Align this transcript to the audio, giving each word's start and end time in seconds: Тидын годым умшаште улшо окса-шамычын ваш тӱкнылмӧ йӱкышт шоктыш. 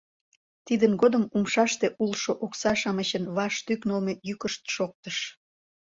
Тидын 0.65 0.93
годым 1.01 1.23
умшаште 1.35 1.87
улшо 2.03 2.31
окса-шамычын 2.45 3.23
ваш 3.35 3.53
тӱкнылмӧ 3.65 4.13
йӱкышт 4.27 4.61
шоктыш. 4.75 5.17